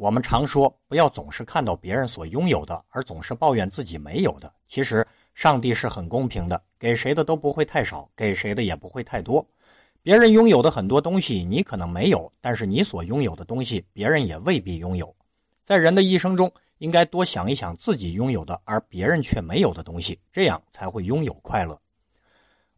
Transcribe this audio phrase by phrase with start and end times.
[0.00, 4.50] 我们常说，不要总是看到别人所拥有的，而总是抱怨自己没有的。
[4.66, 9.46] 其实，上帝是很公平的，给谁的都不会太少，给谁的也不会太多。
[10.02, 15.14] 别人拥有的很多东西，你可能没有，但是你所拥有的东西，别人也未必拥有。
[15.62, 21.78] 在人的一生中，应该多想一想自己拥有的，而别人却没有的东西，这样才会拥有快乐。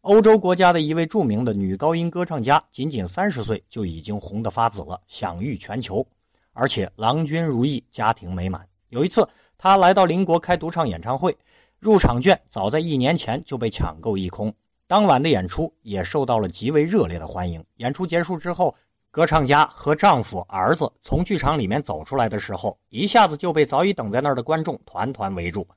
[0.01, 6.05] 欧洲国家的一位著名的女高音歌唱家，仅仅三十岁就已经红得发紫了，享誉全球。
[6.53, 8.65] 而且郎君如意，家庭美满。
[8.89, 11.35] 有一次，他来到邻国开独唱演唱会，
[11.79, 14.53] 入场券早在一年前就被抢购一空。
[14.87, 17.63] 当晚的演出也受到了极为热烈的欢迎。
[17.77, 18.75] 演出结束之后，
[19.09, 25.67] 歌唱家和丈夫、儿子从剧场里面走出来的时候，一下子就被早已等在那儿的观众团团围住。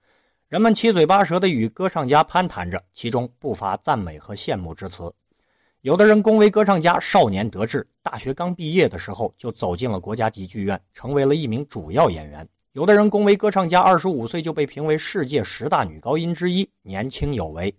[0.49, 5.13] 人们七嘴八舌地与歌唱家攀谈着，其中不乏赞美和羡慕之词。
[5.87, 12.45] 有的人恭维歌唱家少年得志，大学刚毕业的时候就走进了国家级剧院，成为了一名主要演员。
[12.73, 17.73] 有的人恭维歌唱家二十五岁就被评为世界十大女高音之一，年轻有为。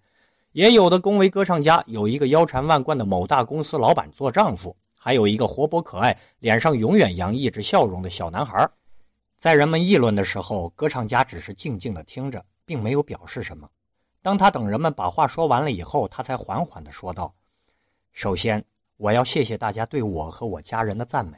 [0.53, 8.65] 也有的恭维歌唱家有一个腰缠万贯的某大公司老板做丈夫，还有一个活泼可爱、脸上永远洋溢着笑容的小男孩。
[9.37, 13.67] 在人们议论的时候，歌唱家只是静静地听着，并没有表示什么。
[14.21, 17.33] 当他等人们把话说完了以后，他才缓缓地说道。
[18.17, 18.65] 首先，
[18.95, 21.37] 我要谢谢大家对我和我家人的赞美。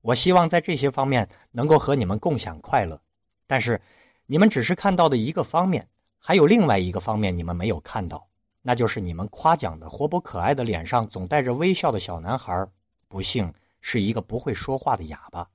[0.00, 3.00] 我希望在这些方面能够和你们共享快乐。
[3.46, 3.80] 但是，
[4.26, 8.26] 你们只是看到的一个方面，还有另外一个方面你们没有看到，
[8.62, 12.66] 那就是你们夸奖的活泼可爱的脸上总带着微笑的小男孩，
[13.06, 15.48] 不幸是一个不会说话的哑巴，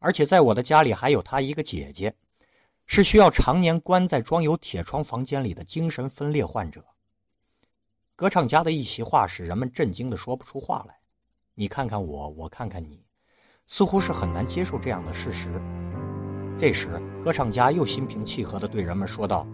[0.00, 2.12] 而且在我的家里还有他一个姐姐，
[2.86, 6.84] 是需要常年关在装有铁窗房间里的精神分裂患者。
[8.14, 10.94] 歌唱家的一席话使人们震惊的说不出话来。
[11.54, 13.02] 你看看我，我看看你，
[13.66, 15.48] 似乎是很难接受这样的事实。
[16.58, 19.46] 这时，歌唱家又心平气和地对人们说道：“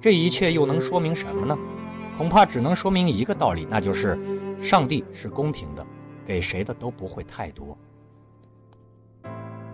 [0.00, 1.58] 这一切又能说明什么呢？
[2.16, 4.16] 恐怕只能说明一个道理，那就是
[4.60, 5.84] 上帝是公平的，
[6.24, 7.76] 给谁的都不会太多。”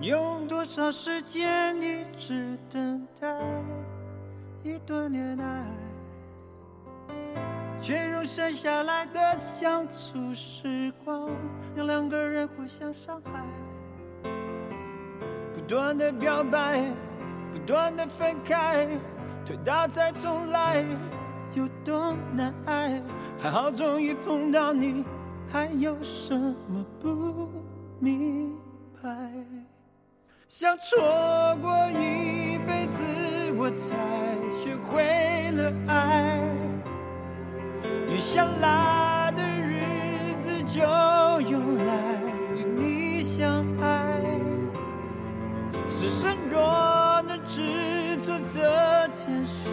[0.00, 3.38] 用多少时间一直等待
[4.64, 5.64] 一段恋爱？
[7.82, 11.28] 却容剩下来的相处时光，
[11.75, 13.44] 让两个人互相伤害。
[15.53, 16.84] 不断的表白，
[17.50, 18.87] 不断的分开，
[19.44, 20.84] 推倒再重来，
[21.54, 23.03] 有多难挨？
[23.37, 25.04] 还好终于碰到你，
[25.50, 27.49] 还有什么不
[27.99, 28.56] 明
[29.03, 29.10] 白？
[30.47, 31.00] 想错
[31.60, 33.03] 过一辈子，
[33.56, 33.97] 我才
[34.53, 36.38] 学会了爱。
[38.12, 40.83] 余下来的日子就
[41.50, 42.21] 用来
[42.55, 44.21] 与你相爱。
[45.89, 49.71] 此生若能只做这件事，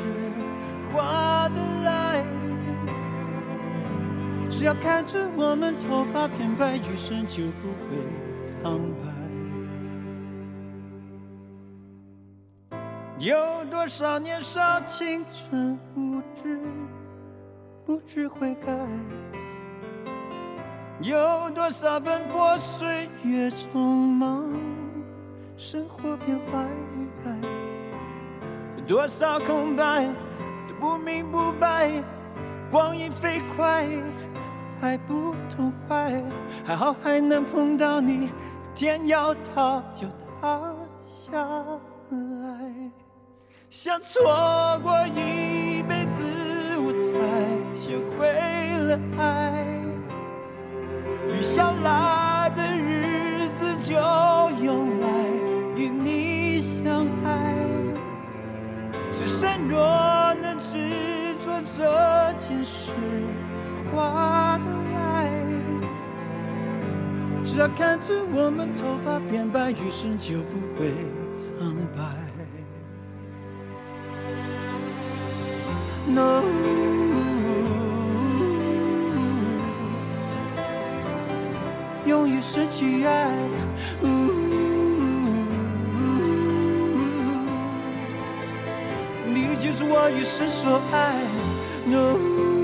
[0.93, 2.23] 划得来。
[4.49, 7.97] 只要看着我们头发变白，余生就不会
[8.41, 8.79] 苍
[12.71, 12.77] 白。
[13.17, 13.35] 有
[13.65, 16.57] 多少年少青春无知？
[17.89, 18.71] 不知悔改，
[21.01, 24.47] 有多少奔波岁月匆忙，
[25.57, 26.67] 生活变坏，
[28.77, 30.05] 有多少空白
[30.67, 31.91] 都不明不白，
[32.69, 33.87] 光阴飞快，
[34.79, 36.21] 太不痛快，
[36.63, 38.29] 还好还能碰到你，
[38.75, 40.07] 天要塌就
[40.39, 40.61] 塌
[41.01, 41.43] 下
[42.11, 42.91] 来，
[43.67, 46.35] 想错过一辈子。
[46.89, 48.27] 才学会
[48.77, 49.65] 了爱，
[51.29, 53.93] 余下来的日子就
[54.61, 55.07] 用来
[55.77, 57.55] 与你相爱。
[59.13, 59.79] 此生若
[60.41, 62.91] 能只做这件事，
[63.95, 65.31] 划得来。
[67.45, 70.93] 只要看着我们头发变白，余生就不会
[71.33, 72.03] 苍白。
[76.07, 76.41] No，
[82.41, 83.31] 失去爱。
[89.25, 91.49] 你就是我一生所爱。
[91.85, 92.58] No.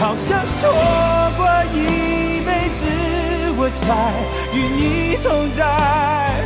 [0.00, 0.72] 好像说
[1.36, 2.86] 过一辈子，
[3.54, 4.14] 我才
[4.54, 6.40] 与你同在，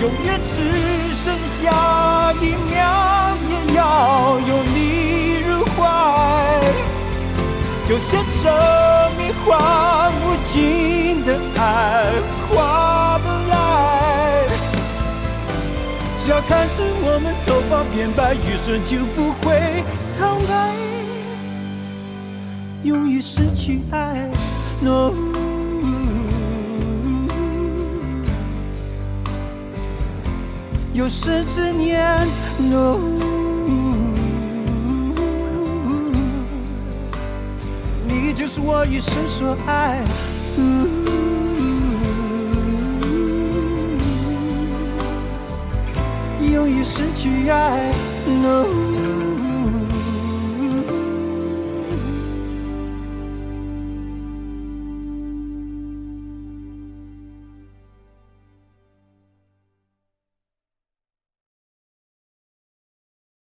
[0.00, 5.78] 永远只剩下一秒，也要有你入怀。
[7.90, 8.50] 有些生
[9.18, 11.60] 命换无尽的爱，
[12.48, 14.48] 划得来。
[16.18, 20.99] 只要看着我们头发变白，余生就不会苍白。
[22.82, 24.30] 容易失去爱
[24.80, 25.12] ，no。
[30.92, 32.26] 有生之年
[32.58, 32.98] ，no。
[38.06, 40.02] 你就是我一生所爱，
[46.52, 47.92] 容易失去爱
[48.26, 48.89] ，no。